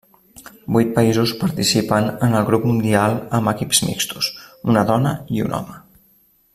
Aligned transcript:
Vuit 0.75 0.93
països 0.95 1.33
participen 1.41 2.09
en 2.29 2.33
el 2.39 2.47
Grup 2.49 2.65
Mundial 2.71 3.19
amb 3.41 3.53
equips 3.55 3.83
mixtos, 3.91 4.31
una 4.73 4.87
dona 4.93 5.17
i 5.37 5.45
un 5.49 5.59
home. 5.61 5.79